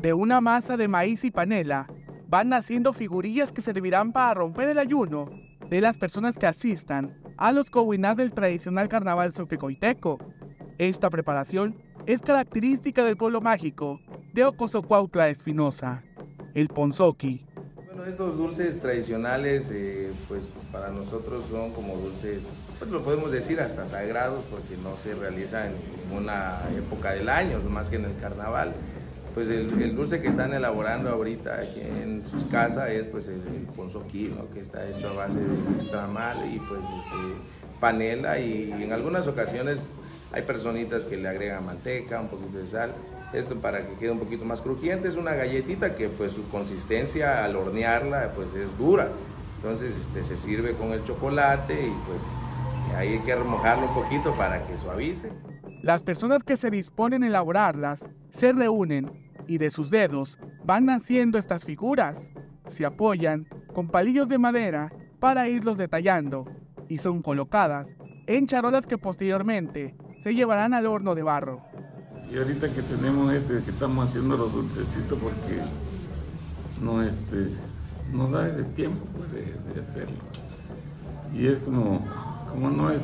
De 0.00 0.14
una 0.14 0.40
masa 0.40 0.78
de 0.78 0.88
maíz 0.88 1.24
y 1.24 1.30
panela 1.30 1.86
van 2.26 2.48
naciendo 2.48 2.94
figurillas 2.94 3.52
que 3.52 3.60
servirán 3.60 4.12
para 4.12 4.32
romper 4.32 4.70
el 4.70 4.78
ayuno 4.78 5.28
de 5.68 5.82
las 5.82 5.98
personas 5.98 6.38
que 6.38 6.46
asistan 6.46 7.20
a 7.36 7.52
los 7.52 7.68
cohuinás 7.68 8.16
del 8.16 8.32
tradicional 8.32 8.88
carnaval 8.88 9.34
soquecoiteco. 9.34 10.18
Esta 10.78 11.10
preparación 11.10 11.76
es 12.06 12.22
característica 12.22 13.04
del 13.04 13.18
pueblo 13.18 13.42
mágico 13.42 14.00
de 14.32 14.46
Ocosocuautla 14.46 15.28
Espinosa, 15.28 16.02
el 16.54 16.68
ponzoqui. 16.68 17.44
Bueno, 17.84 18.06
estos 18.06 18.38
dulces 18.38 18.80
tradicionales, 18.80 19.68
eh, 19.70 20.10
pues 20.28 20.50
para 20.72 20.88
nosotros 20.88 21.44
son 21.50 21.72
como 21.74 21.96
dulces, 21.96 22.40
pues 22.78 22.90
lo 22.90 23.02
podemos 23.02 23.30
decir 23.30 23.60
hasta 23.60 23.84
sagrados, 23.84 24.44
porque 24.50 24.78
no 24.82 24.96
se 24.96 25.14
realizan 25.14 25.66
en 25.66 26.08
ninguna 26.08 26.58
época 26.74 27.12
del 27.12 27.28
año, 27.28 27.60
más 27.68 27.90
que 27.90 27.96
en 27.96 28.06
el 28.06 28.16
carnaval 28.16 28.72
pues 29.34 29.48
el, 29.48 29.96
dulce 29.96 30.20
que 30.20 30.28
están 30.28 30.52
elaborando 30.52 31.10
ahorita 31.10 31.60
aquí 31.60 31.80
en 31.80 32.24
sus 32.24 32.44
casas 32.44 32.90
es 32.90 33.06
pues 33.06 33.28
el, 33.28 33.40
el 33.46 34.48
que 34.52 34.60
está 34.60 34.88
hecho 34.88 35.10
a 35.10 35.12
base 35.12 35.38
de 35.38 35.76
extramal 35.76 36.36
y 36.52 36.58
pues 36.58 36.80
este, 36.80 37.16
panela 37.80 38.38
y 38.38 38.72
en 38.72 38.92
algunas 38.92 39.26
ocasiones 39.26 39.78
hay 40.32 40.42
personitas 40.42 41.04
que 41.04 41.16
le 41.16 41.28
agregan 41.28 41.64
manteca, 41.66 42.20
un 42.20 42.28
poquito 42.28 42.58
de 42.58 42.66
sal, 42.66 42.92
esto 43.32 43.56
para 43.56 43.86
que 43.86 43.94
quede 43.94 44.10
un 44.10 44.18
poquito 44.18 44.44
más 44.44 44.60
crujiente, 44.60 45.08
es 45.08 45.16
una 45.16 45.34
galletita 45.34 45.96
que 45.96 46.08
pues 46.08 46.32
su 46.32 46.48
consistencia 46.50 47.44
al 47.44 47.56
hornearla 47.56 48.32
pues 48.34 48.48
es 48.54 48.76
dura, 48.78 49.08
entonces 49.56 49.92
este, 49.96 50.22
se 50.24 50.36
sirve 50.36 50.72
con 50.72 50.92
el 50.92 51.04
chocolate 51.04 51.74
y 51.74 51.92
pues 52.06 52.96
ahí 52.96 53.14
hay 53.14 53.18
que 53.20 53.34
remojarlo 53.34 53.88
un 53.88 53.94
poquito 53.94 54.34
para 54.34 54.66
que 54.66 54.78
suavice. 54.78 55.30
Las 55.82 56.02
personas 56.02 56.42
que 56.44 56.56
se 56.56 56.70
disponen 56.70 57.22
a 57.22 57.26
elaborarlas 57.26 58.00
se 58.30 58.52
reúnen 58.52 59.10
y 59.46 59.58
de 59.58 59.70
sus 59.70 59.90
dedos 59.90 60.38
van 60.64 60.86
naciendo 60.86 61.38
estas 61.38 61.64
figuras. 61.64 62.28
Se 62.68 62.84
apoyan 62.84 63.46
con 63.72 63.88
palillos 63.88 64.28
de 64.28 64.38
madera 64.38 64.92
para 65.18 65.48
irlos 65.48 65.78
detallando 65.78 66.46
y 66.88 66.98
son 66.98 67.22
colocadas 67.22 67.88
en 68.26 68.46
charolas 68.46 68.86
que 68.86 68.98
posteriormente 68.98 69.96
se 70.22 70.34
llevarán 70.34 70.74
al 70.74 70.86
horno 70.86 71.14
de 71.14 71.22
barro. 71.22 71.62
Y 72.30 72.36
ahorita 72.36 72.68
que 72.68 72.82
tenemos 72.82 73.32
este, 73.32 73.62
que 73.64 73.70
estamos 73.70 74.08
haciendo 74.08 74.36
los 74.36 74.52
dulcecitos 74.52 75.18
porque 75.18 75.60
no 76.82 77.02
este 77.02 77.48
nos 78.12 78.30
da 78.30 78.48
ese 78.48 78.64
tiempo 78.64 79.04
pues, 79.16 79.32
de, 79.32 79.80
hacerlo. 79.80 80.16
Y 81.34 81.46
es 81.46 81.60
como, 81.60 82.04
como 82.48 82.70
no 82.70 82.90
es 82.90 83.02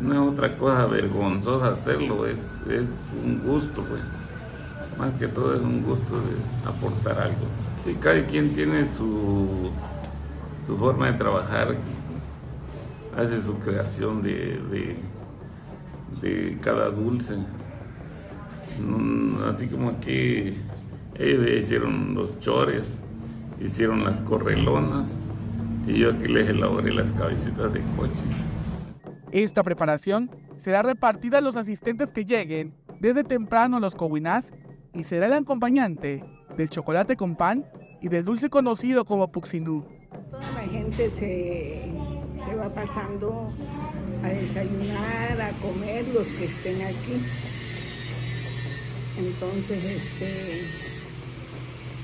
no 0.00 0.12
es 0.12 0.32
otra 0.32 0.56
cosa 0.56 0.86
vergonzosa 0.86 1.68
hacerlo, 1.68 2.26
es, 2.26 2.38
es 2.68 2.88
un 3.24 3.40
gusto, 3.44 3.82
pues. 3.82 4.00
Más 4.98 5.12
que 5.14 5.26
todo 5.26 5.54
es 5.54 5.60
un 5.60 5.82
gusto 5.82 6.14
de 6.20 6.68
aportar 6.68 7.18
algo. 7.20 7.46
Sí, 7.84 7.96
cada 8.00 8.24
quien 8.26 8.54
tiene 8.54 8.86
su, 8.96 9.70
su 10.66 10.76
forma 10.78 11.10
de 11.10 11.18
trabajar, 11.18 11.76
hace 13.16 13.40
su 13.40 13.58
creación 13.58 14.22
de, 14.22 14.60
de, 16.20 16.58
cada 16.60 16.90
dulce. 16.90 17.36
Mm, 18.80 19.44
así 19.48 19.66
como 19.68 19.90
aquí 19.90 20.54
ellos 21.18 21.62
hicieron 21.62 22.14
los 22.14 22.38
chores, 22.40 23.00
hicieron 23.60 24.04
las 24.04 24.20
correlonas 24.22 25.18
y 25.86 25.98
yo 25.98 26.12
aquí 26.12 26.26
les 26.26 26.48
elaboré 26.48 26.92
las 26.92 27.12
cabecitas 27.12 27.72
de 27.72 27.80
coche. 27.96 28.24
Esta 29.34 29.64
preparación 29.64 30.30
será 30.58 30.82
repartida 30.82 31.38
a 31.38 31.40
los 31.40 31.56
asistentes 31.56 32.12
que 32.12 32.24
lleguen 32.24 32.72
desde 33.00 33.24
temprano 33.24 33.78
a 33.78 33.80
los 33.80 33.96
cohuinás 33.96 34.52
y 34.92 35.02
será 35.02 35.26
el 35.26 35.32
acompañante 35.32 36.22
del 36.56 36.68
chocolate 36.68 37.16
con 37.16 37.34
pan 37.34 37.66
y 38.00 38.06
del 38.06 38.24
dulce 38.24 38.48
conocido 38.48 39.04
como 39.04 39.32
puxinú. 39.32 39.84
Toda 40.30 40.52
la 40.52 40.60
gente 40.70 41.10
se, 41.18 41.92
va 42.56 42.72
pasando 42.72 43.48
a 44.22 44.28
desayunar, 44.28 45.40
a 45.40 45.50
comer, 45.60 46.06
los 46.14 46.28
que 46.28 46.44
estén 46.44 46.86
aquí. 46.86 47.20
Entonces, 49.18 49.84
este, 49.84 50.62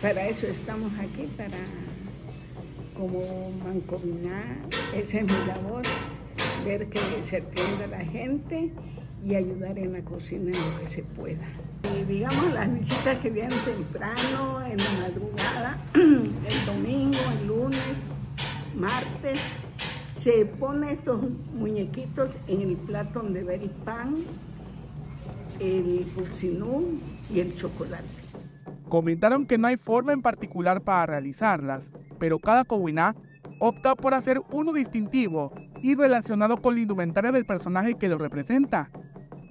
para 0.00 0.28
eso 0.28 0.46
estamos 0.46 0.90
aquí, 0.98 1.28
para 1.36 1.58
como 2.96 3.52
mancomunar, 3.62 4.56
esa 4.94 5.18
es 5.18 5.24
mi 5.24 5.46
labor 5.46 5.82
que 6.76 6.98
se 7.30 7.38
atienda 7.38 7.86
la 7.90 8.04
gente 8.04 8.70
y 9.24 9.34
ayudar 9.34 9.78
en 9.78 9.94
la 9.94 10.02
cocina 10.02 10.50
en 10.50 10.52
lo 10.52 10.80
que 10.80 10.88
se 10.88 11.02
pueda. 11.02 11.46
Y 11.96 12.04
digamos 12.04 12.52
las 12.52 12.72
visitas 12.72 13.18
que 13.20 13.30
vienen 13.30 13.58
temprano, 13.64 14.66
en 14.66 14.76
la 14.76 14.90
madrugada, 15.00 15.78
el 15.94 16.66
domingo, 16.66 17.18
el 17.40 17.48
lunes, 17.48 17.94
martes, 18.76 19.40
se 20.20 20.44
pone 20.44 20.92
estos 20.92 21.22
muñequitos 21.54 22.30
en 22.46 22.60
el 22.60 22.76
plato 22.76 23.22
donde 23.22 23.44
va 23.44 23.54
el 23.54 23.70
pan, 23.70 24.16
el 25.60 26.06
pupsinú 26.14 26.98
y 27.32 27.40
el 27.40 27.56
chocolate. 27.56 28.04
Comentaron 28.90 29.46
que 29.46 29.56
no 29.56 29.68
hay 29.68 29.78
forma 29.78 30.12
en 30.12 30.20
particular 30.20 30.82
para 30.82 31.06
realizarlas, 31.06 31.82
pero 32.18 32.38
cada 32.38 32.64
cowiná 32.64 33.16
opta 33.58 33.94
por 33.94 34.12
hacer 34.12 34.42
uno 34.50 34.72
distintivo 34.72 35.52
y 35.82 35.94
relacionado 35.94 36.60
con 36.60 36.74
la 36.74 36.80
indumentaria 36.80 37.32
del 37.32 37.46
personaje 37.46 37.94
que 37.94 38.08
lo 38.08 38.18
representa, 38.18 38.90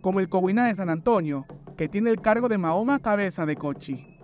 como 0.00 0.20
el 0.20 0.28
Coguina 0.28 0.66
de 0.66 0.74
San 0.74 0.88
Antonio, 0.88 1.46
que 1.76 1.88
tiene 1.88 2.10
el 2.10 2.20
cargo 2.20 2.48
de 2.48 2.58
Mahoma 2.58 3.00
Cabeza 3.00 3.46
de 3.46 3.56
Cochi. 3.56 4.18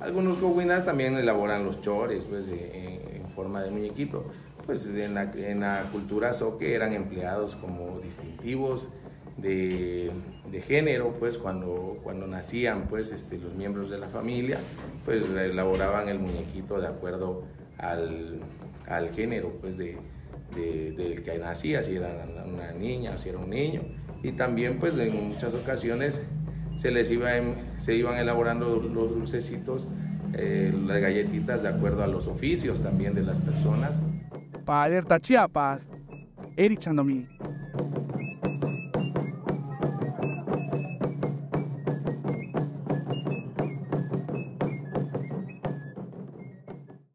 Algunos 0.00 0.36
coguinas 0.38 0.84
también 0.84 1.16
elaboran 1.16 1.64
los 1.64 1.80
chores 1.80 2.24
pues, 2.24 2.46
en 2.48 3.28
forma 3.34 3.62
de 3.62 3.70
muñequito. 3.70 4.24
Pues 4.64 4.86
en 4.86 5.14
la, 5.14 5.82
cultura 5.92 6.34
soque 6.34 6.74
eran 6.74 6.92
empleados 6.92 7.54
como 7.56 8.00
distintivos 8.00 8.88
de, 9.36 10.12
género, 10.66 11.14
pues 11.18 11.38
cuando, 11.38 11.98
cuando 12.02 12.26
nacían 12.26 12.88
pues, 12.88 13.12
este, 13.12 13.38
los 13.38 13.54
miembros 13.54 13.90
de 13.90 13.98
la 13.98 14.08
familia, 14.08 14.58
pues 15.04 15.30
elaboraban 15.30 16.08
el 16.08 16.18
muñequito 16.18 16.80
de 16.80 16.88
acuerdo 16.88 17.44
al, 17.78 18.40
al 18.88 19.10
género 19.10 19.52
pues, 19.60 19.76
de, 19.76 19.98
del 20.54 21.22
que 21.22 21.38
nacía, 21.38 21.82
si 21.82 21.96
era 21.96 22.26
una 22.46 22.72
niña 22.72 23.12
o 23.14 23.18
si 23.18 23.28
era 23.28 23.38
un 23.38 23.50
niño. 23.50 23.82
Y 24.22 24.32
también 24.32 24.78
pues 24.78 24.96
en 24.98 25.28
muchas 25.28 25.54
ocasiones 25.54 26.22
se 26.76 26.90
les 26.90 27.10
iba, 27.10 27.30
se 27.78 27.94
iban 27.94 28.18
elaborando 28.18 28.76
los 28.76 29.14
dulcecitos, 29.14 29.88
eh, 30.34 30.72
las 30.86 31.00
galletitas 31.00 31.62
de 31.62 31.68
acuerdo 31.68 32.02
a 32.02 32.06
los 32.06 32.26
oficios 32.26 32.82
también 32.82 33.14
de 33.14 33.22
las 33.22 33.38
personas. 33.38 34.02
Para 34.64 34.84
Alerta 34.84 35.20
Chiapas, 35.20 35.88
Eric 36.56 36.80
Chandomí. 36.80 37.26